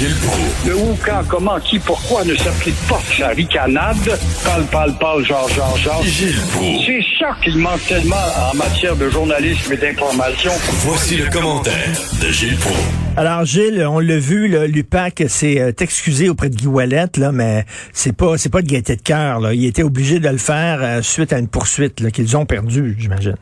Gilles 0.00 0.16
Proulx. 0.16 0.66
Le 0.66 0.76
où, 0.76 0.98
quand, 1.04 1.20
comment, 1.28 1.60
qui, 1.60 1.78
pourquoi 1.78 2.24
ne 2.24 2.34
s'applique 2.34 2.88
pas 2.88 3.00
sa 3.18 3.28
ricanade? 3.28 4.18
Parle, 4.42 4.64
parle, 4.72 4.98
parle, 4.98 5.24
genre, 5.26 5.46
genre, 5.50 5.76
genre. 5.76 6.02
Gilles 6.02 6.40
Proulx. 6.52 6.86
C'est 6.86 7.04
ça 7.18 7.36
qu'il 7.44 7.58
manque 7.58 7.84
tellement 7.86 8.16
en 8.50 8.56
matière 8.56 8.96
de 8.96 9.10
journalisme 9.10 9.70
et 9.74 9.76
d'information. 9.76 10.52
Voici 10.86 11.18
le 11.18 11.28
commentaire 11.28 11.92
de 12.22 12.28
Gilles 12.28 12.56
Proulx. 12.56 12.80
Alors 13.18 13.44
Gilles, 13.44 13.86
on 13.86 13.98
l'a 13.98 14.18
vu, 14.18 14.48
là, 14.48 14.66
l'UPAC 14.66 15.24
s'est 15.28 15.60
euh, 15.60 15.72
excusé 15.78 16.30
auprès 16.30 16.48
de 16.48 16.56
Guy 16.56 16.66
Ouellet, 16.66 17.04
là, 17.18 17.30
mais 17.30 17.66
c'est 17.92 18.16
pas 18.16 18.38
c'est 18.38 18.50
pas 18.50 18.62
de 18.62 18.68
gaieté 18.68 18.96
de 18.96 19.02
cœur. 19.02 19.52
Il 19.52 19.66
était 19.66 19.82
obligé 19.82 20.18
de 20.18 20.30
le 20.30 20.38
faire 20.38 20.78
euh, 20.80 21.02
suite 21.02 21.34
à 21.34 21.38
une 21.38 21.48
poursuite 21.48 22.00
là, 22.00 22.10
qu'ils 22.10 22.38
ont 22.38 22.46
perdue, 22.46 22.96
j'imagine. 22.98 23.36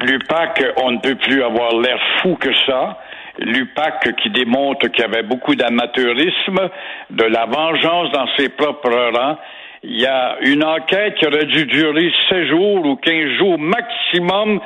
L'UPAC, 0.00 0.64
on 0.82 0.92
ne 0.92 0.98
peut 1.00 1.16
plus 1.16 1.44
avoir 1.44 1.78
l'air 1.78 1.98
fou 2.22 2.34
que 2.40 2.48
ça. 2.66 2.96
L'UPAC 3.38 4.14
qui 4.16 4.30
démontre 4.30 4.88
qu'il 4.88 5.00
y 5.00 5.06
avait 5.06 5.22
beaucoup 5.22 5.54
d'amateurisme, 5.54 6.68
de 7.10 7.24
la 7.24 7.46
vengeance 7.46 8.10
dans 8.12 8.26
ses 8.36 8.50
propres 8.50 8.90
rangs. 8.90 9.38
Il 9.84 10.00
y 10.00 10.06
a 10.06 10.36
une 10.42 10.62
enquête 10.62 11.16
qui 11.16 11.26
aurait 11.26 11.46
dû 11.46 11.66
durer 11.66 12.12
16 12.28 12.48
jours 12.48 12.86
ou 12.86 12.96
15 12.96 13.38
jours 13.38 13.58
maximum. 13.58 14.60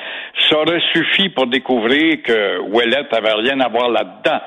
Ça 0.48 0.58
aurait 0.58 0.82
suffi 0.92 1.30
pour 1.30 1.46
découvrir 1.46 2.22
que 2.22 2.58
Ouellet 2.68 3.06
avait 3.12 3.32
rien 3.32 3.60
à 3.60 3.68
voir 3.68 3.88
là-dedans. 3.88 4.40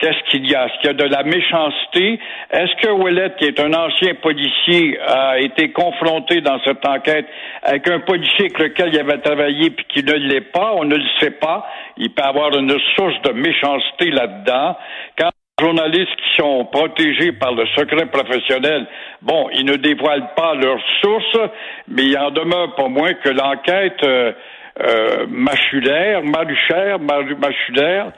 Qu'est-ce 0.00 0.30
qu'il 0.30 0.50
y 0.50 0.54
a? 0.54 0.64
Est-ce 0.64 0.78
qu'il 0.80 0.86
y 0.86 0.90
a 0.90 0.94
de 0.94 1.04
la 1.04 1.22
méchanceté? 1.24 2.18
Est-ce 2.50 2.74
que 2.80 2.90
Ouellet, 2.90 3.32
qui 3.38 3.44
est 3.44 3.60
un 3.60 3.74
ancien 3.74 4.14
policier, 4.14 4.98
a 5.06 5.38
été 5.38 5.72
confronté 5.72 6.40
dans 6.40 6.58
cette 6.64 6.86
enquête 6.88 7.26
avec 7.62 7.86
un 7.86 8.00
policier 8.00 8.46
avec 8.46 8.58
lequel 8.58 8.94
il 8.94 8.98
avait 8.98 9.18
travaillé 9.18 9.68
puis 9.68 9.84
qui 9.90 10.02
ne 10.02 10.14
l'est 10.14 10.52
pas? 10.52 10.72
On 10.76 10.84
ne 10.84 10.96
le 10.96 11.04
sait 11.20 11.32
pas. 11.32 11.68
Il 11.98 12.14
peut 12.14 12.22
avoir 12.22 12.56
une 12.56 12.74
source 12.96 13.20
de 13.24 13.32
méchanceté 13.32 14.10
là-dedans. 14.10 14.74
Quand 15.18 15.30
journalistes 15.60 16.16
qui 16.16 16.36
sont 16.40 16.64
protégés 16.64 17.32
par 17.32 17.52
le 17.52 17.66
secret 17.76 18.06
professionnel, 18.06 18.86
bon, 19.20 19.50
ils 19.52 19.66
ne 19.66 19.76
dévoilent 19.76 20.32
pas 20.34 20.54
leurs 20.54 20.80
sources, 21.02 21.50
mais 21.88 22.04
il 22.04 22.18
en 22.18 22.30
demeure 22.30 22.74
pas 22.74 22.88
moins 22.88 23.12
que 23.12 23.28
l'enquête 23.28 24.02
euh, 24.02 24.32
euh, 24.80 25.26
machulaire, 25.28 26.22
machulaire, 26.24 28.12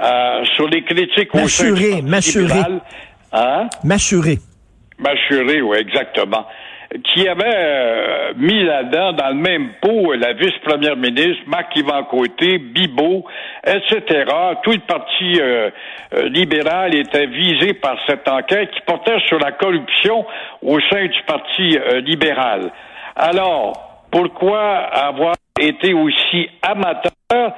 euh, 0.00 0.44
sur 0.56 0.68
les 0.68 0.82
critiques 0.84 1.34
au 1.34 1.46
sein 1.48 1.70
Mâchuré, 1.70 1.84
du 1.84 1.90
Parti 1.90 2.10
mâchuré. 2.10 2.42
libéral. 2.44 2.80
Hein? 3.32 3.68
Mâchuré. 3.84 4.38
Mâchuré, 4.98 5.60
oui, 5.60 5.76
exactement. 5.78 6.46
Qui 7.04 7.26
avait 7.26 7.44
euh, 7.46 8.32
mis 8.36 8.64
là-dedans, 8.64 9.12
dans 9.12 9.28
le 9.28 9.34
même 9.34 9.70
pot, 9.80 10.12
la 10.12 10.34
vice-première 10.34 10.96
ministre, 10.96 11.42
Marc-Yvan 11.46 12.04
Côté, 12.04 12.58
Bibot, 12.58 13.24
etc. 13.66 14.24
Tout 14.62 14.72
le 14.72 14.86
parti 14.86 15.40
euh, 15.40 15.70
libéral 16.28 16.94
était 16.94 17.26
visé 17.26 17.74
par 17.74 17.96
cette 18.06 18.28
enquête 18.28 18.70
qui 18.70 18.80
portait 18.86 19.20
sur 19.26 19.38
la 19.38 19.52
corruption 19.52 20.24
au 20.62 20.78
sein 20.90 21.06
du 21.06 21.22
parti 21.26 21.78
libéral. 22.04 22.70
Alors, 23.16 24.04
pourquoi 24.10 24.76
avoir 24.76 25.34
été 25.58 25.94
aussi 25.94 26.48
amateur? 26.62 27.54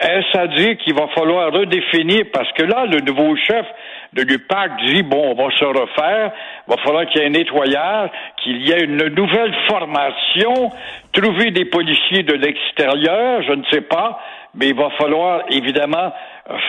Est-ce 0.00 0.38
à 0.38 0.46
dire 0.46 0.76
qu'il 0.78 0.94
va 0.94 1.08
falloir 1.08 1.52
redéfinir, 1.52 2.26
parce 2.32 2.50
que 2.52 2.62
là, 2.62 2.86
le 2.86 3.00
nouveau 3.00 3.34
chef 3.34 3.66
de 4.12 4.22
l'UPAC 4.22 4.70
dit, 4.86 5.02
bon, 5.02 5.32
on 5.32 5.34
va 5.34 5.50
se 5.56 5.64
refaire, 5.64 6.30
il 6.66 6.70
va 6.70 6.76
falloir 6.84 7.06
qu'il 7.06 7.20
y 7.20 7.24
ait 7.24 7.26
un 7.26 7.30
nettoyage, 7.30 8.10
qu'il 8.36 8.62
y 8.64 8.70
ait 8.70 8.84
une 8.84 9.08
nouvelle 9.08 9.54
formation, 9.68 10.70
trouver 11.12 11.50
des 11.50 11.64
policiers 11.64 12.22
de 12.22 12.34
l'extérieur, 12.34 13.42
je 13.42 13.52
ne 13.52 13.64
sais 13.72 13.80
pas, 13.80 14.20
mais 14.54 14.68
il 14.68 14.76
va 14.76 14.90
falloir 14.90 15.42
évidemment 15.50 16.12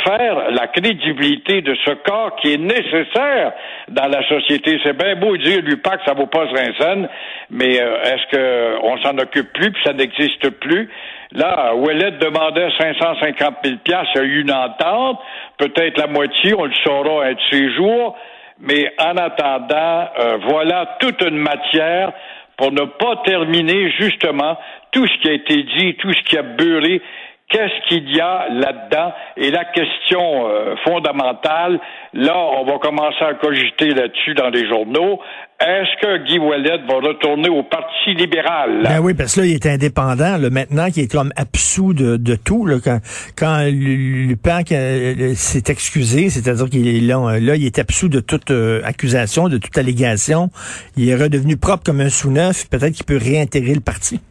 faire 0.03 0.51
la 0.51 0.67
crédibilité 0.67 1.61
de 1.61 1.73
ce 1.85 1.91
corps 1.91 2.35
qui 2.37 2.53
est 2.53 2.57
nécessaire 2.57 3.53
dans 3.87 4.07
la 4.07 4.27
société. 4.27 4.79
C'est 4.83 4.97
bien 4.97 5.15
beau 5.15 5.37
dire 5.37 5.61
l'UPAC, 5.63 6.01
ça 6.05 6.13
vaut 6.13 6.27
pas 6.27 6.45
Rinsen, 6.45 7.07
mais 7.49 7.81
euh, 7.81 8.01
est-ce 8.03 8.79
qu'on 8.81 8.97
s'en 8.97 9.17
occupe 9.17 9.53
plus, 9.53 9.71
puis 9.71 9.81
ça 9.85 9.93
n'existe 9.93 10.49
plus? 10.59 10.89
Là, 11.31 11.75
Ouellet 11.75 12.11
demandait 12.19 12.69
550 12.77 13.55
000 13.63 13.77
piastres, 13.83 14.11
il 14.15 14.17
y 14.17 14.21
a 14.21 14.27
eu 14.27 14.41
une 14.41 14.51
entente, 14.51 15.19
peut-être 15.57 15.97
la 15.97 16.07
moitié, 16.07 16.53
on 16.55 16.65
le 16.65 16.73
saura 16.83 17.25
un 17.25 17.33
de 17.33 17.39
ces 17.49 17.73
jours, 17.75 18.17
mais 18.59 18.91
en 18.99 19.15
attendant, 19.15 20.09
euh, 20.19 20.37
voilà 20.49 20.97
toute 20.99 21.21
une 21.21 21.37
matière 21.37 22.11
pour 22.57 22.73
ne 22.73 22.83
pas 22.83 23.21
terminer 23.23 23.89
justement 23.97 24.57
tout 24.91 25.07
ce 25.07 25.21
qui 25.21 25.29
a 25.29 25.33
été 25.33 25.63
dit, 25.63 25.95
tout 25.95 26.11
ce 26.11 26.21
qui 26.23 26.37
a 26.37 26.41
beurré 26.41 27.01
qu'est-ce 27.49 27.87
qu'il 27.87 28.15
y 28.15 28.21
a 28.21 28.47
là-dedans? 28.49 29.11
Et 29.37 29.51
la 29.51 29.65
question 29.65 30.47
euh, 30.47 30.75
fondamentale, 30.83 31.79
là, 32.13 32.37
on 32.37 32.65
va 32.65 32.77
commencer 32.77 33.23
à 33.23 33.33
cogiter 33.33 33.89
là-dessus 33.89 34.35
dans 34.35 34.49
les 34.49 34.67
journaux. 34.67 35.19
Est-ce 35.59 36.01
que 36.01 36.17
Guy 36.23 36.39
Ouellet 36.39 36.77
va 36.87 36.95
retourner 37.05 37.49
au 37.49 37.63
Parti 37.63 38.13
libéral? 38.15 38.81
Ben 38.83 38.99
oui, 39.01 39.13
parce 39.13 39.35
que 39.35 39.41
là, 39.41 39.45
il 39.47 39.55
est 39.55 39.65
indépendant. 39.65 40.37
Là, 40.37 40.49
maintenant, 40.49 40.89
qu'il 40.89 41.03
est 41.03 41.11
comme 41.11 41.33
absous 41.35 41.93
de, 41.93 42.35
tout. 42.35 42.65
Là, 42.65 42.77
quand 42.81 42.99
quand 43.37 43.65
l'UPAC 43.69 44.71
euh, 44.71 45.33
s'est 45.35 45.63
excusé, 45.67 46.29
c'est-à-dire 46.29 46.69
qu'il 46.69 46.87
est 46.87 47.01
là, 47.01 47.39
là, 47.39 47.55
il 47.55 47.65
est 47.65 47.77
absous 47.77 48.07
de 48.07 48.21
toute 48.21 48.51
euh, 48.51 48.81
accusation, 48.85 49.49
de 49.49 49.57
toute 49.57 49.77
allégation. 49.77 50.49
Il 50.95 51.09
est 51.09 51.15
redevenu 51.15 51.57
propre 51.57 51.83
comme 51.83 51.99
un 51.99 52.09
sous-neuf. 52.09 52.69
Peut-être 52.69 52.93
qu'il 52.93 53.05
peut 53.05 53.19
réintégrer 53.21 53.73
le 53.73 53.81
parti. 53.81 54.21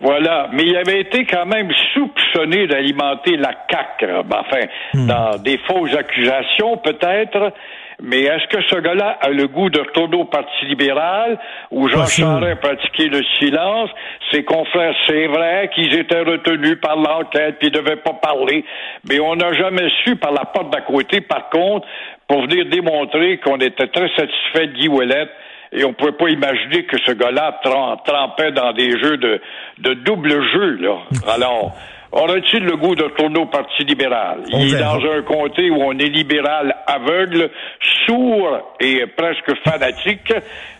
Voilà, 0.00 0.48
mais 0.52 0.62
il 0.64 0.76
avait 0.76 1.00
été 1.00 1.26
quand 1.26 1.44
même 1.44 1.70
soupçonné 1.92 2.66
d'alimenter 2.66 3.36
la 3.36 3.52
CAQ, 3.70 4.06
enfin, 4.32 4.66
dans 4.94 5.36
des 5.42 5.58
fausses 5.58 5.94
accusations 5.94 6.78
peut-être. 6.78 7.52
Mais 8.02 8.22
est-ce 8.22 8.46
que 8.46 8.62
ce 8.62 8.76
gars-là 8.76 9.18
a 9.20 9.28
le 9.28 9.46
goût 9.46 9.68
de 9.68 9.78
retourner 9.78 10.16
au 10.16 10.24
Parti 10.24 10.64
libéral 10.64 11.38
où 11.70 11.86
Jean. 11.88 12.06
Charest 12.06 12.52
a 12.52 12.56
pratiqué 12.56 13.08
le 13.08 13.22
silence? 13.38 13.90
Ses 14.32 14.42
confrères, 14.42 14.94
c'est 15.06 15.26
vrai 15.26 15.70
qu'ils 15.74 15.94
étaient 15.94 16.22
retenus 16.22 16.78
par 16.80 16.96
l'enquête 16.96 17.56
puis 17.58 17.68
ils 17.68 17.72
devaient 17.72 17.96
pas 17.96 18.14
parler. 18.14 18.64
Mais 19.06 19.20
on 19.20 19.36
n'a 19.36 19.52
jamais 19.52 19.90
su 20.02 20.16
par 20.16 20.32
la 20.32 20.46
porte 20.46 20.72
d'à 20.72 20.80
côté, 20.80 21.20
par 21.20 21.50
contre, 21.50 21.86
pour 22.26 22.42
venir 22.42 22.64
démontrer 22.66 23.36
qu'on 23.38 23.58
était 23.58 23.88
très 23.88 24.08
satisfait 24.16 24.68
de 24.68 24.72
Guy 24.72 24.88
Ouellet 24.88 25.28
et 25.72 25.84
on 25.84 25.92
pouvait 25.92 26.12
pas 26.12 26.28
imaginer 26.28 26.84
que 26.84 26.96
ce 27.04 27.12
gars-là 27.12 27.60
trempait 27.62 28.52
dans 28.52 28.72
des 28.72 28.90
jeux 29.00 29.16
de, 29.16 29.40
de 29.78 29.94
double 29.94 30.42
jeu, 30.52 30.76
là. 30.80 30.98
Alors, 31.32 31.76
aurait-il 32.12 32.64
le 32.64 32.76
goût 32.76 32.94
de 32.94 33.04
retourner 33.04 33.38
au 33.38 33.46
Parti 33.46 33.84
libéral? 33.84 34.40
On 34.52 34.58
Il 34.58 34.74
est 34.74 34.78
dans 34.78 34.98
un 34.98 35.22
comté 35.22 35.70
où 35.70 35.80
on 35.80 35.92
est 35.92 36.08
libéral 36.08 36.74
aveugle, 36.86 37.50
sourd 38.06 38.74
et 38.80 39.06
presque 39.06 39.54
fanatique, 39.64 40.32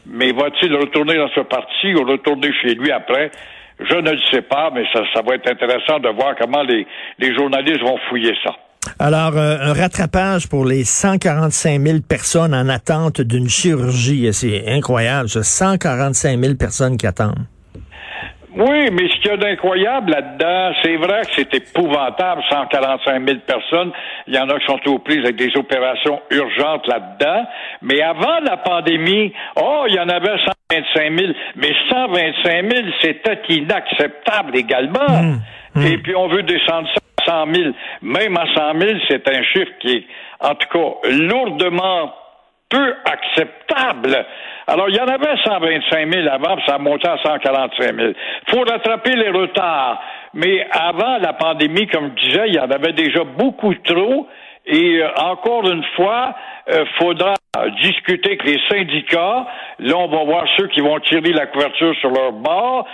mais 0.06 0.32
va-t-il 0.32 0.74
retourner 0.74 1.16
dans 1.16 1.30
ce 1.30 1.40
parti 1.40 1.94
ou 1.94 2.04
retourner 2.04 2.52
chez 2.60 2.74
lui 2.74 2.90
après? 2.90 3.30
Je 3.78 3.94
ne 3.94 4.10
le 4.10 4.20
sais 4.30 4.42
pas, 4.42 4.70
mais 4.74 4.84
ça, 4.92 5.02
ça 5.14 5.22
va 5.22 5.36
être 5.36 5.48
intéressant 5.48 6.00
de 6.00 6.08
voir 6.08 6.34
comment 6.38 6.62
les, 6.62 6.86
les 7.18 7.34
journalistes 7.34 7.80
vont 7.80 7.96
fouiller 8.08 8.34
ça. 8.44 8.54
Alors, 9.02 9.38
euh, 9.38 9.56
un 9.62 9.72
rattrapage 9.72 10.46
pour 10.46 10.66
les 10.66 10.84
145 10.84 11.80
000 11.80 11.98
personnes 12.06 12.54
en 12.54 12.68
attente 12.68 13.22
d'une 13.22 13.48
chirurgie. 13.48 14.30
C'est 14.34 14.68
incroyable, 14.68 15.30
ça. 15.30 15.42
145 15.42 16.38
000 16.38 16.54
personnes 16.56 16.98
qui 16.98 17.06
attendent. 17.06 17.46
Oui, 18.54 18.90
mais 18.92 19.08
ce 19.08 19.22
qu'il 19.22 19.30
y 19.30 19.32
a 19.32 19.36
d'incroyable 19.38 20.10
là-dedans, 20.10 20.74
c'est 20.82 20.96
vrai 20.96 21.22
que 21.22 21.30
c'est 21.34 21.54
épouvantable, 21.54 22.42
145 22.50 23.26
000 23.26 23.38
personnes. 23.46 23.90
Il 24.26 24.34
y 24.34 24.38
en 24.38 24.50
a 24.50 24.58
qui 24.58 24.66
sont 24.66 24.80
aux 24.90 24.98
prises 24.98 25.24
avec 25.24 25.36
des 25.36 25.56
opérations 25.56 26.20
urgentes 26.30 26.86
là-dedans. 26.86 27.46
Mais 27.80 28.02
avant 28.02 28.40
la 28.44 28.58
pandémie, 28.58 29.32
oh, 29.56 29.86
il 29.88 29.94
y 29.94 29.98
en 29.98 30.10
avait 30.10 30.36
125 30.70 31.18
000. 31.18 31.32
Mais 31.56 31.72
125 31.88 32.70
000, 32.70 32.86
c'était 33.00 33.40
inacceptable 33.48 34.54
également. 34.56 35.38
Et 35.76 35.96
puis 35.96 36.14
on 36.14 36.28
veut 36.28 36.42
descendre 36.42 36.86
ça 36.92 37.00
100 37.30 37.54
000. 37.54 37.70
Même 38.02 38.36
à 38.36 38.46
100 38.54 38.80
000, 38.80 38.98
c'est 39.08 39.28
un 39.28 39.42
chiffre 39.42 39.72
qui 39.80 39.96
est, 39.96 40.06
en 40.41 40.54
tout 40.54 40.68
cas, 40.68 41.09
lourdement 41.10 42.12
peu 42.68 42.94
acceptable. 43.04 44.24
Alors, 44.66 44.88
il 44.88 44.97
y 44.97 45.00
en 45.00 45.09
avait 45.09 45.36
125 45.44 46.12
000 46.12 46.28
avant, 46.28 46.56
puis 46.56 46.65
ça 46.66 46.77
a 46.77 46.78
monté 46.78 47.09
à 47.09 47.18
145 47.18 47.94
000. 47.94 48.12
faut 48.48 48.60
rattraper 48.60 49.16
les 49.16 49.30
retards. 49.30 50.00
Mais 50.34 50.65
avant 50.71 51.18
la 51.18 51.32
pandémie, 51.32 51.88
comme 51.88 52.12
je 52.16 52.28
disais, 52.28 52.48
il 52.48 52.54
y 52.54 52.60
en 52.60 52.71
avait 52.71 52.92
déjà 52.92 53.24
beaucoup 53.24 53.74
trop. 53.74 54.28
Et 54.66 55.03
euh, 55.03 55.09
encore 55.16 55.68
une 55.68 55.82
fois, 55.97 56.34
euh, 56.71 56.84
faudra 56.98 57.34
discuter 57.82 58.30
avec 58.30 58.44
les 58.44 58.60
syndicats. 58.68 59.47
Là, 59.80 59.97
on 59.97 60.06
va 60.06 60.24
voir 60.24 60.44
ceux 60.56 60.68
qui 60.68 60.80
vont 60.80 61.00
tirer 61.00 61.32
la 61.32 61.47
couverture 61.47 61.94
sur 61.97 62.10
leur 62.10 62.32
bord. 62.32 62.86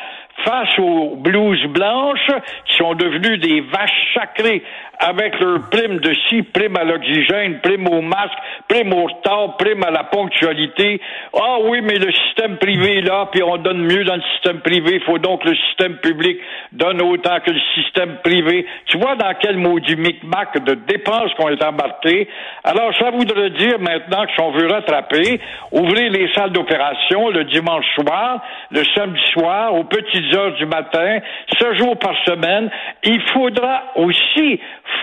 Face 0.47 0.79
aux 0.79 1.17
blouses 1.17 1.67
blanches 1.67 2.31
qui 2.67 2.77
sont 2.77 2.95
devenues 2.95 3.39
des 3.39 3.61
vaches 3.61 4.15
sacrées 4.15 4.63
avec 4.99 5.39
leur 5.41 5.69
prime 5.71 5.99
de 5.99 6.15
ci, 6.29 6.43
prime 6.43 6.77
à 6.77 6.85
l'oxygène, 6.85 7.61
prime 7.61 7.87
au 7.89 8.01
masque, 8.01 8.39
prime 8.69 8.93
au 8.93 9.05
retard, 9.05 9.57
prime 9.59 9.83
à 9.85 9.91
la 9.91 10.05
ponctualité. 10.05 11.01
Ah 11.35 11.59
oui, 11.63 11.81
mais 11.83 11.99
le 11.99 12.11
système 12.13 12.57
privé 12.57 12.99
est 12.99 13.03
là, 13.03 13.29
puis 13.31 13.43
on 13.43 13.59
donne 13.59 13.83
mieux 13.83 14.05
dans 14.05 14.17
le 14.17 14.23
système 14.35 14.61
privé, 14.61 14.95
il 14.95 15.03
faut 15.03 15.19
donc 15.19 15.45
le 15.45 15.55
système 15.55 15.97
public 15.97 16.39
donne 16.73 17.03
autant 17.03 17.41
que 17.41 17.51
le 17.51 17.61
système 17.75 18.17
privé. 18.23 18.67
Tu 18.87 18.99
vois 18.99 19.17
dans 19.17 19.33
quel 19.41 19.57
maudit 19.57 19.97
micmac 19.97 20.65
de 20.65 20.75
dépenses 20.75 21.33
qu'on 21.35 21.49
est 21.51 21.63
embarqué? 21.63 22.29
Alors, 22.65 22.93
ça 22.99 23.11
voudrait 23.11 23.51
dire 23.51 23.79
maintenant 23.79 24.25
que 24.25 24.33
si 24.33 24.41
on 24.41 24.53
veut 24.53 24.67
rattraper, 24.67 25.41
ouvrir 25.73 26.11
les 26.11 26.33
salles 26.33 26.53
d'opération 26.53 27.29
le 27.29 27.45
dimanche 27.45 27.87
soir, 27.95 28.41
le 28.71 28.83
samedi 28.95 29.21
soir, 29.33 29.75
aux 29.75 29.85
petites 29.85 30.36
du 30.59 30.67
matin, 30.67 31.21
ce 31.59 31.75
jours 31.75 31.99
par 31.99 32.15
semaine, 32.25 32.71
il 33.05 33.21
faudra 33.33 33.85
aussi 33.97 34.61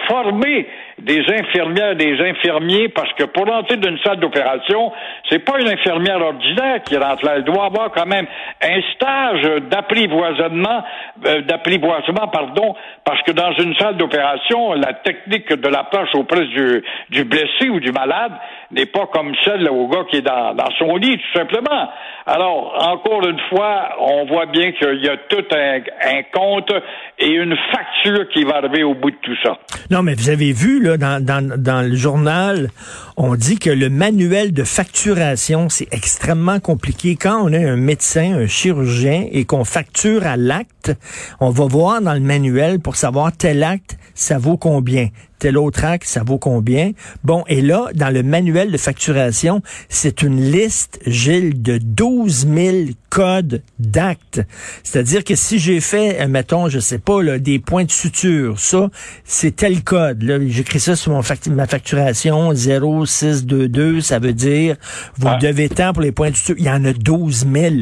former 0.07 0.67
des 1.03 1.21
infirmières, 1.29 1.95
des 1.95 2.17
infirmiers, 2.19 2.89
parce 2.89 3.11
que 3.13 3.25
pour 3.25 3.51
entrer 3.51 3.77
dans 3.77 3.89
une 3.89 3.99
salle 3.99 4.19
d'opération, 4.19 4.91
c'est 5.29 5.39
pas 5.39 5.59
une 5.59 5.67
infirmière 5.67 6.21
ordinaire 6.21 6.81
qui 6.83 6.97
rentre 6.97 7.25
là. 7.25 7.33
Elle 7.35 7.43
doit 7.43 7.65
avoir 7.65 7.91
quand 7.91 8.05
même 8.05 8.25
un 8.61 8.81
stage 8.93 9.61
d'apprivoisement, 9.69 10.83
euh, 11.25 11.41
d'apprivoisement, 11.41 12.27
pardon, 12.27 12.75
parce 13.03 13.21
que 13.23 13.31
dans 13.31 13.51
une 13.53 13.75
salle 13.75 13.97
d'opération, 13.97 14.73
la 14.73 14.93
technique 14.93 15.51
de 15.53 15.67
l'approche 15.67 16.13
auprès 16.15 16.45
du, 16.45 16.83
du 17.09 17.23
blessé 17.25 17.69
ou 17.69 17.79
du 17.79 17.91
malade 17.91 18.31
n'est 18.71 18.85
pas 18.85 19.07
comme 19.07 19.33
celle 19.43 19.69
au 19.69 19.87
gars 19.87 20.05
qui 20.09 20.17
est 20.17 20.21
dans, 20.21 20.53
dans 20.55 20.71
son 20.79 20.95
lit, 20.95 21.17
tout 21.17 21.39
simplement. 21.39 21.89
Alors, 22.25 22.73
encore 22.89 23.27
une 23.27 23.39
fois, 23.49 23.89
on 23.99 24.25
voit 24.25 24.45
bien 24.45 24.71
qu'il 24.71 25.03
y 25.03 25.09
a 25.09 25.17
tout 25.17 25.45
un, 25.53 25.79
un 26.01 26.23
compte 26.33 26.71
et 27.19 27.29
une 27.29 27.55
facture 27.71 28.29
qui 28.29 28.43
va 28.45 28.57
arriver 28.57 28.83
au 28.83 28.93
bout 28.93 29.11
de 29.11 29.17
tout 29.21 29.35
ça. 29.43 29.57
Non, 29.91 30.01
mais 30.01 30.13
vous 30.15 30.29
avez 30.29 30.53
vu, 30.53 30.81
là, 30.81 30.92
dans, 30.97 31.23
dans, 31.23 31.87
le 31.87 31.95
journal, 31.95 32.71
on 33.17 33.35
dit 33.35 33.57
que 33.57 33.69
le 33.69 33.89
manuel 33.89 34.53
de 34.53 34.63
facturation, 34.63 35.69
c'est 35.69 35.87
extrêmement 35.91 36.59
compliqué. 36.59 37.15
Quand 37.15 37.43
on 37.43 37.53
est 37.53 37.65
un 37.65 37.75
médecin, 37.75 38.35
un 38.35 38.47
chirurgien, 38.47 39.27
et 39.31 39.45
qu'on 39.45 39.63
facture 39.63 40.25
à 40.25 40.37
l'acte, 40.37 40.91
on 41.39 41.49
va 41.49 41.65
voir 41.65 42.01
dans 42.01 42.13
le 42.13 42.19
manuel 42.19 42.79
pour 42.79 42.95
savoir 42.95 43.31
tel 43.31 43.63
acte, 43.63 43.97
ça 44.15 44.37
vaut 44.37 44.57
combien 44.57 45.09
tel 45.43 45.57
autre 45.57 45.83
acte, 45.83 46.07
ça 46.07 46.23
vaut 46.23 46.37
combien? 46.37 46.93
Bon, 47.25 47.43
et 47.49 47.61
là, 47.61 47.89
dans 47.95 48.09
le 48.09 48.23
manuel 48.23 48.71
de 48.71 48.77
facturation, 48.77 49.61
c'est 49.89 50.21
une 50.21 50.39
liste, 50.39 51.01
Gilles, 51.05 51.61
de 51.61 51.79
12 51.79 52.47
000 52.47 52.77
codes 53.09 53.61
d'actes. 53.77 54.39
C'est-à-dire 54.83 55.25
que 55.25 55.35
si 55.35 55.59
j'ai 55.59 55.81
fait, 55.81 56.21
euh, 56.21 56.29
mettons, 56.29 56.69
je 56.69 56.79
sais 56.79 56.97
pas, 56.97 57.21
là, 57.21 57.39
des 57.39 57.59
points 57.59 57.83
de 57.83 57.91
suture, 57.91 58.57
ça, 58.57 58.89
c'est 59.25 59.57
tel 59.57 59.83
code. 59.83 60.23
Là, 60.23 60.37
j'écris 60.47 60.79
ça 60.79 60.95
sur 60.95 61.11
mon 61.11 61.21
ma 61.49 61.67
facturation 61.67 62.53
0622, 62.53 63.99
ça 63.99 64.19
veut 64.19 64.31
dire, 64.31 64.77
vous 65.17 65.27
ah. 65.27 65.39
devez 65.41 65.67
tant 65.67 65.91
pour 65.91 66.03
les 66.03 66.13
points 66.13 66.31
de 66.31 66.37
suture. 66.37 66.55
Il 66.57 66.63
y 66.63 66.69
en 66.69 66.85
a 66.85 66.93
12 66.93 67.47
000. 67.53 67.75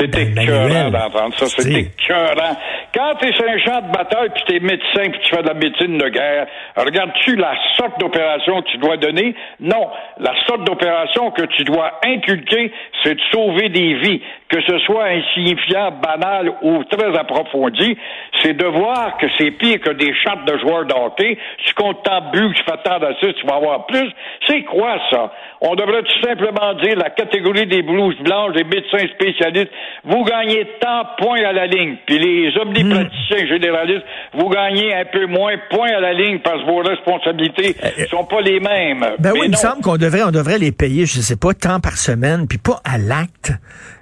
C'est 0.00 0.18
écœurant 0.18 0.90
d'entendre 0.90 1.34
ça. 1.34 1.46
C'est 1.46 1.70
écœurant. 1.70 2.56
Quand 2.94 3.14
tu 3.20 3.28
es 3.28 3.32
sur 3.32 3.48
un 3.48 3.58
champ 3.58 3.80
de 3.82 3.92
bataille, 3.92 4.30
puis 4.34 4.42
tu 4.46 4.56
es 4.56 4.60
médecin, 4.60 5.10
puis 5.10 5.20
tu 5.22 5.34
fais 5.34 5.42
de 5.42 5.48
la 5.48 5.54
médecine 5.54 5.98
de 5.98 6.08
guerre, 6.08 6.46
regardes-tu 6.76 7.36
la 7.36 7.54
sorte 7.76 8.00
d'opération 8.00 8.62
que 8.62 8.68
tu 8.70 8.78
dois 8.78 8.96
donner? 8.96 9.34
Non. 9.60 9.90
La 10.18 10.32
sorte 10.46 10.64
d'opération 10.64 11.30
que 11.30 11.42
tu 11.56 11.64
dois 11.64 12.00
inculquer, 12.04 12.72
c'est 13.02 13.14
de 13.14 13.20
sauver 13.30 13.68
des 13.68 13.94
vies. 13.94 14.22
Que 14.50 14.60
ce 14.62 14.78
soit 14.80 15.04
insignifiant, 15.04 15.92
banal 15.92 16.52
ou 16.62 16.82
très 16.84 17.16
approfondi, 17.16 17.96
c'est 18.42 18.54
de 18.54 18.66
voir 18.66 19.16
que 19.18 19.26
c'est 19.38 19.52
pire 19.52 19.80
que 19.80 19.90
des 19.90 20.12
chartes 20.24 20.44
de 20.44 20.58
joueurs 20.58 20.86
de 20.86 20.94
hockey. 20.94 21.38
Tu 21.64 21.74
comptes 21.74 22.02
tant 22.02 22.20
de 22.20 22.30
buts, 22.32 22.54
tu 22.54 22.64
fais 22.64 22.78
tant 22.84 22.98
d'assists, 22.98 23.36
tu 23.36 23.46
vas 23.46 23.56
avoir 23.56 23.86
plus. 23.86 24.10
C'est 24.48 24.62
quoi 24.64 24.96
ça? 25.10 25.32
On 25.60 25.74
devrait 25.74 26.02
tout 26.02 26.26
simplement 26.26 26.74
dire 26.82 26.96
la 26.96 27.10
catégorie 27.10 27.66
des 27.66 27.82
blouses 27.82 28.18
blanches, 28.24 28.54
des 28.54 28.64
médecins 28.64 29.06
spécialistes, 29.14 29.70
vous 30.04 30.24
gagnez 30.24 30.66
tant, 30.80 31.04
point 31.18 31.44
à 31.44 31.52
la 31.52 31.66
ligne. 31.66 31.96
Puis 32.06 32.18
les 32.18 32.56
omnipraticiens 32.58 33.46
généralistes, 33.46 34.04
vous 34.34 34.48
gagnez 34.48 34.94
un 34.94 35.04
peu 35.04 35.26
moins, 35.26 35.54
point 35.70 35.90
à 35.90 36.00
la 36.00 36.12
ligne, 36.12 36.38
parce 36.40 36.62
que 36.62 36.66
vos 36.66 36.78
responsabilités 36.78 37.76
ne 37.82 38.02
euh, 38.02 38.06
sont 38.06 38.24
pas 38.24 38.40
les 38.40 38.58
mêmes. 38.58 39.04
Ben 39.18 39.32
oui, 39.32 39.42
il 39.44 39.50
me 39.50 39.56
semble 39.56 39.82
qu'on 39.82 39.96
devrait, 39.96 40.22
on 40.22 40.30
devrait 40.30 40.58
les 40.58 40.72
payer, 40.72 41.06
je 41.06 41.20
sais 41.20 41.36
pas, 41.36 41.52
tant 41.52 41.80
par 41.80 41.96
semaine, 41.96 42.46
puis 42.48 42.58
pas 42.58 42.80
à 42.84 42.98
l'acte. 42.98 43.52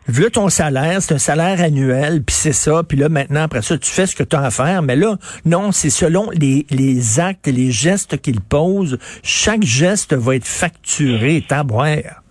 Vu 0.09 0.31
ton 0.31 0.49
salaire, 0.49 1.03
c'est 1.03 1.15
un 1.15 1.19
salaire 1.19 1.61
annuel, 1.61 2.25
puis 2.25 2.35
c'est 2.35 2.55
ça, 2.55 2.81
puis 2.83 2.97
là, 2.97 3.11
maintenant, 3.11 3.43
après 3.43 3.61
ça, 3.61 3.77
tu 3.77 3.91
fais 3.91 4.07
ce 4.07 4.17
que 4.17 4.23
tu 4.23 4.37
as 4.37 4.43
à 4.43 4.51
faire. 4.51 4.81
Mais 4.81 4.97
là, 4.97 5.17
non, 5.45 5.71
c'est 5.71 5.91
selon 5.91 6.31
les, 6.31 6.65
les 6.71 7.21
actes 7.21 7.47
et 7.47 7.53
les 7.53 7.71
gestes 7.71 8.19
qu'ils 8.23 8.41
posent. 8.41 8.99
Chaque 9.23 9.63
geste 9.63 10.15
va 10.15 10.37
être 10.37 10.47
facturé, 10.47 11.43
taboire. 11.47 12.25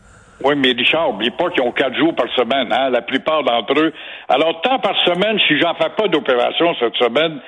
Oui, 0.44 0.56
mais 0.58 0.72
Richard, 0.72 1.12
oublie 1.12 1.30
pas 1.30 1.52
qu'ils 1.52 1.62
ont 1.62 1.72
quatre 1.72 1.96
jours 1.96 2.16
par 2.16 2.28
semaine, 2.36 2.74
hein, 2.74 2.90
la 2.90 3.04
plupart 3.04 3.44
d'entre 3.44 3.80
eux. 3.80 3.94
Alors, 4.28 4.60
tant 4.62 4.80
par 4.80 4.98
semaine, 5.06 5.38
si 5.48 5.60
j'en 5.60 5.76
fais 5.76 5.92
pas 5.96 6.08
d'opération 6.08 6.74
cette 6.80 6.96
semaine, 6.96 7.40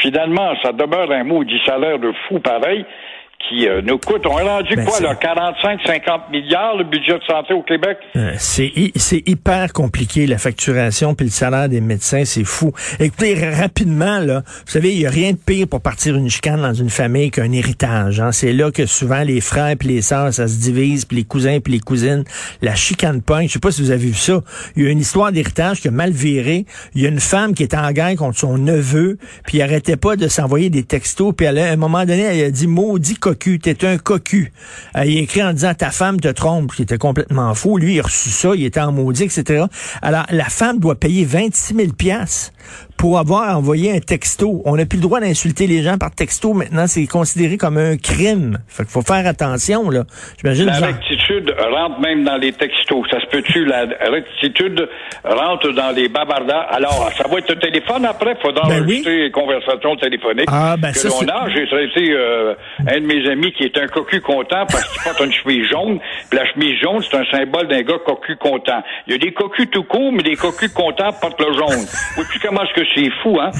finalement, 0.00 0.54
ça 0.62 0.72
demeure 0.72 1.10
un 1.10 1.24
maudit 1.24 1.60
salaire 1.64 1.98
de 1.98 2.12
fou 2.28 2.38
pareil 2.38 2.84
qui 3.48 3.68
euh, 3.68 3.82
nous 3.82 3.98
coûte. 3.98 4.26
On 4.26 4.38
est 4.38 4.42
rendu 4.42 4.76
ben, 4.76 4.84
quoi, 4.84 5.00
là, 5.00 5.14
45-50 5.14 6.30
milliards, 6.30 6.76
le 6.76 6.84
budget 6.84 7.18
de 7.18 7.24
santé 7.24 7.54
au 7.54 7.62
Québec? 7.62 7.98
Euh, 8.16 8.32
c'est, 8.38 8.72
c'est 8.96 9.22
hyper 9.26 9.72
compliqué, 9.72 10.26
la 10.26 10.38
facturation 10.38 11.14
puis 11.14 11.26
le 11.26 11.32
salaire 11.32 11.68
des 11.68 11.80
médecins, 11.80 12.24
c'est 12.24 12.44
fou. 12.44 12.72
Écoutez, 12.98 13.34
rapidement, 13.50 14.18
là, 14.18 14.42
vous 14.46 14.72
savez, 14.72 14.92
il 14.92 14.98
n'y 14.98 15.06
a 15.06 15.10
rien 15.10 15.32
de 15.32 15.38
pire 15.38 15.68
pour 15.68 15.80
partir 15.80 16.16
une 16.16 16.30
chicane 16.30 16.60
dans 16.60 16.74
une 16.74 16.90
famille 16.90 17.30
qu'un 17.30 17.52
héritage. 17.52 18.20
Hein. 18.20 18.32
C'est 18.32 18.52
là 18.52 18.70
que 18.70 18.86
souvent 18.86 19.22
les 19.22 19.40
frères 19.40 19.76
puis 19.78 19.88
les 19.88 20.02
sœurs, 20.02 20.32
ça 20.32 20.48
se 20.48 20.60
divise, 20.60 21.04
puis 21.04 21.18
les 21.18 21.24
cousins 21.24 21.58
puis 21.60 21.74
les 21.74 21.80
cousines. 21.80 22.24
La 22.62 22.74
chicane 22.74 23.22
pointe. 23.22 23.48
Je 23.48 23.54
sais 23.54 23.58
pas 23.58 23.70
si 23.70 23.82
vous 23.82 23.90
avez 23.90 24.06
vu 24.06 24.14
ça. 24.14 24.40
Il 24.76 24.84
y 24.84 24.86
a 24.86 24.90
une 24.90 25.00
histoire 25.00 25.32
d'héritage 25.32 25.80
qui 25.80 25.88
a 25.88 25.90
mal 25.90 26.10
viré. 26.10 26.66
Il 26.94 27.02
y 27.02 27.06
a 27.06 27.08
une 27.08 27.20
femme 27.20 27.54
qui 27.54 27.62
était 27.62 27.76
en 27.76 27.92
guerre 27.92 28.16
contre 28.16 28.38
son 28.38 28.58
neveu, 28.58 29.18
puis 29.44 29.58
il 29.58 29.62
arrêtait 29.62 29.96
pas 29.96 30.16
de 30.16 30.28
s'envoyer 30.28 30.70
des 30.70 30.82
textos, 30.82 31.34
puis 31.36 31.46
à 31.46 31.50
un 31.50 31.76
moment 31.76 32.04
donné, 32.04 32.22
elle 32.22 32.44
a 32.46 32.50
dit 32.50 32.66
maudit 32.66 33.16
cocu, 33.34 33.58
t'es 33.58 33.84
un 33.86 33.98
cocu. 33.98 34.52
Euh, 34.96 35.04
il 35.04 35.18
écrit 35.18 35.42
en 35.42 35.52
disant 35.52 35.74
ta 35.74 35.90
femme 35.90 36.20
te 36.20 36.28
trompe, 36.28 36.74
qui 36.74 36.82
était 36.82 36.98
complètement 36.98 37.54
faux. 37.54 37.78
Lui, 37.78 37.94
il 37.94 38.00
a 38.00 38.04
reçu 38.04 38.30
ça, 38.30 38.50
il 38.54 38.64
était 38.64 38.80
en 38.80 38.92
maudit, 38.92 39.24
etc. 39.24 39.64
Alors, 40.02 40.24
la 40.30 40.44
femme 40.44 40.78
doit 40.78 40.94
payer 40.94 41.24
26 41.24 41.74
000 41.74 41.92
piastres 41.92 42.52
pour 43.04 43.18
avoir 43.18 43.54
envoyé 43.54 43.94
un 43.94 44.00
texto. 44.00 44.62
On 44.64 44.76
n'a 44.76 44.86
plus 44.86 44.96
le 44.96 45.02
droit 45.02 45.20
d'insulter 45.20 45.66
les 45.66 45.82
gens 45.82 45.98
par 45.98 46.10
texto. 46.10 46.54
Maintenant, 46.54 46.86
c'est 46.86 47.06
considéré 47.06 47.58
comme 47.58 47.76
un 47.76 47.98
crime. 47.98 48.56
Fait 48.66 48.84
qu'il 48.84 48.92
faut 48.92 49.02
faire 49.02 49.26
attention, 49.26 49.90
là. 49.90 50.04
J'imagine. 50.40 50.64
La 50.64 50.86
rectitude 50.86 51.54
rentre 51.70 52.00
même 52.00 52.24
dans 52.24 52.38
les 52.38 52.52
textos. 52.52 53.04
Ça 53.10 53.20
se 53.20 53.26
peut-tu? 53.26 53.66
La 53.66 53.84
rectitude 54.10 54.88
rentre 55.22 55.68
dans 55.72 55.90
les 55.94 56.08
babardas. 56.08 56.62
Alors, 56.70 57.10
ça 57.14 57.28
va 57.28 57.40
être 57.40 57.50
le 57.50 57.58
téléphone 57.58 58.06
après. 58.06 58.38
Faudra 58.40 58.70
ben 58.70 58.82
enregistrer 58.82 59.24
les 59.24 59.30
conversations 59.30 59.96
téléphoniques 59.96 60.48
ah, 60.50 60.76
ben 60.78 60.90
que 60.90 61.06
l'on 61.06 61.28
a. 61.28 61.50
J'ai 61.50 61.66
traité 61.66 62.10
euh, 62.10 62.54
un 62.88 63.00
de 63.00 63.06
mes 63.06 63.30
amis 63.30 63.52
qui 63.52 63.64
est 63.64 63.76
un 63.76 63.86
cocu 63.86 64.22
content 64.22 64.64
parce 64.64 64.88
qu'il 64.88 65.02
porte 65.02 65.20
une 65.20 65.32
chemise 65.32 65.68
jaune. 65.68 65.98
Puis 66.30 66.38
la 66.38 66.50
chemise 66.54 66.80
jaune, 66.80 67.02
c'est 67.02 67.18
un 67.18 67.26
symbole 67.26 67.68
d'un 67.68 67.82
gars 67.82 67.98
cocu 68.02 68.36
content. 68.36 68.82
Il 69.06 69.12
y 69.12 69.16
a 69.16 69.18
des 69.18 69.34
cocus 69.34 69.68
tout 69.70 69.84
court, 69.84 70.10
mais 70.10 70.22
des 70.22 70.36
cocus 70.36 70.72
contents 70.72 71.12
portent 71.20 71.42
le 71.42 71.52
jaune. 71.52 71.84
Oui, 72.16 72.24
comment 72.40 72.62
est-ce 72.62 72.72
que 72.72 72.93
c'est 72.94 73.10
fou, 73.22 73.38
hein? 73.40 73.50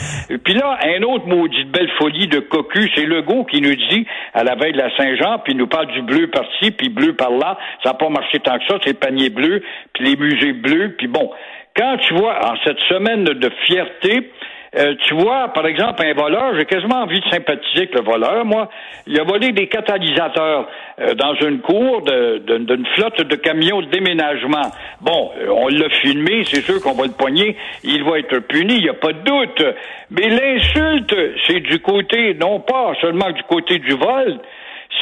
Puis 0.45 0.55
là, 0.55 0.79
un 0.85 1.03
autre 1.03 1.27
maudit 1.27 1.65
belle 1.65 1.91
folie 1.99 2.27
de 2.29 2.41
cocu, 2.41 2.91
c'est 2.95 3.07
Legault 3.07 3.45
qui 3.45 3.61
nous 3.61 3.75
dit, 3.75 4.07
à 4.33 4.45
la 4.45 4.55
veille 4.55 4.73
de 4.73 4.79
la 4.79 4.95
Saint-Jean, 4.97 5.39
puis 5.39 5.53
il 5.53 5.59
nous 5.59 5.67
parle 5.67 5.89
du 5.89 6.03
bleu 6.03 6.29
par-ci, 6.29 6.71
puis 6.71 6.89
bleu 6.89 7.15
par-là. 7.15 7.59
Ça 7.83 7.91
n'a 7.91 7.95
pas 7.95 8.09
marché 8.09 8.39
tant 8.41 8.59
que 8.59 8.65
ça, 8.69 8.79
c'est 8.85 8.99
panier 8.99 9.31
bleu, 9.31 9.63
puis 9.93 10.05
les 10.05 10.17
musées 10.17 10.53
bleus, 10.53 10.95
puis 10.97 11.07
bon. 11.07 11.31
Quand 11.77 11.97
tu 11.99 12.15
vois, 12.15 12.39
en 12.47 12.55
cette 12.65 12.81
semaine 12.89 13.25
de 13.25 13.51
fierté, 13.67 14.31
euh, 14.77 14.95
tu 15.07 15.15
vois, 15.15 15.49
par 15.49 15.67
exemple, 15.67 16.05
un 16.05 16.15
voleur, 16.15 16.55
j'ai 16.59 16.65
quasiment 16.65 17.03
envie 17.03 17.21
de 17.21 17.29
sympathiser 17.29 17.83
avec 17.83 17.95
le 17.95 18.03
voleur, 18.03 18.45
moi. 18.45 18.69
Il 19.07 19.19
a 19.21 19.23
volé 19.23 19.53
des 19.53 19.69
catalysateurs 19.69 20.69
euh, 21.01 21.15
dans 21.15 21.35
une 21.35 21.61
cour 21.61 22.03
d'une 22.03 22.87
flotte 22.97 23.23
de 23.23 23.37
camions 23.37 23.83
de 23.83 23.87
déménagement. 23.87 24.73
Bon, 25.01 25.31
euh, 25.39 25.49
on 25.49 25.69
l'a 25.69 25.89
filmé, 26.01 26.43
c'est 26.45 26.63
sûr 26.63 26.81
qu'on 26.83 26.95
va 26.95 27.05
le 27.05 27.13
poigner, 27.13 27.57
il 27.85 28.03
va 28.03 28.19
être 28.19 28.39
puni, 28.41 28.75
il 28.75 28.83
n'y 28.83 28.89
a 28.89 28.95
pas 28.95 29.13
de 29.13 29.23
doute. 29.23 29.63
Mais 30.11 30.29
l'insulte, 30.29 31.15
c'est 31.47 31.61
du 31.61 31.79
côté, 31.79 32.35
non 32.35 32.59
pas 32.59 32.95
seulement 33.01 33.31
du 33.31 33.43
côté 33.45 33.79
du 33.79 33.95
vol, 33.95 34.41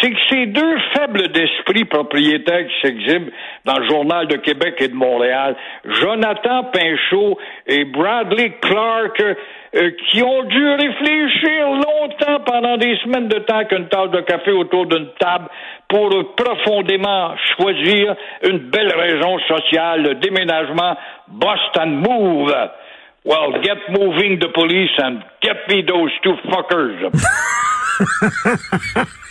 c'est 0.00 0.10
que 0.10 0.18
ces 0.30 0.46
deux 0.46 0.78
faibles 0.94 1.28
d'esprit 1.28 1.84
propriétaires 1.84 2.66
qui 2.66 2.86
s'exhibent 2.86 3.30
dans 3.64 3.78
le 3.78 3.86
Journal 3.86 4.26
de 4.26 4.36
Québec 4.36 4.76
et 4.78 4.88
de 4.88 4.94
Montréal, 4.94 5.56
Jonathan 5.84 6.64
Pinchot 6.64 7.38
et 7.66 7.84
Bradley 7.84 8.52
Clark, 8.60 9.22
euh, 9.74 9.90
qui 10.10 10.22
ont 10.22 10.42
dû 10.44 10.68
réfléchir 10.68 11.68
longtemps 11.68 12.40
pendant 12.44 12.76
des 12.76 12.94
semaines 13.02 13.28
de 13.28 13.38
temps 13.38 13.64
qu'une 13.64 13.88
tasse 13.88 14.10
de 14.10 14.20
café 14.20 14.50
autour 14.50 14.84
d'une 14.86 15.08
table 15.18 15.48
pour 15.88 16.10
profondément 16.36 17.34
choisir 17.56 18.14
une 18.42 18.58
belle 18.70 18.92
raison 18.94 19.38
sociale, 19.48 20.02
le 20.02 20.14
déménagement 20.16 20.94
Boston 21.28 22.04
Move. 22.06 22.54
Well, 23.24 23.62
get 23.62 23.78
moving 23.88 24.40
the 24.40 24.52
police 24.52 24.90
and 24.98 25.22
get 25.42 25.56
me 25.68 25.82
those 25.86 26.10
two 26.22 26.36
fuckers. 26.50 27.10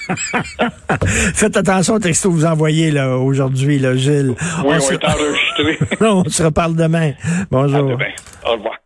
Faites 1.36 1.58
attention 1.58 1.96
au 1.96 2.00
texto 2.00 2.30
que 2.30 2.36
vous 2.36 2.46
envoyez 2.46 2.92
là, 2.92 3.18
aujourd'hui, 3.18 3.80
là, 3.80 3.96
Gilles. 3.96 4.36
Oui, 4.64 4.76
on, 4.76 4.80
se... 4.80 4.94
est 4.94 5.06
enregistré. 5.06 5.80
on 6.02 6.24
se 6.24 6.44
reparle 6.44 6.76
demain. 6.76 7.12
Bonjour. 7.50 7.90
À 7.90 7.92
demain. 7.92 8.12
Au 8.46 8.52
revoir. 8.54 8.82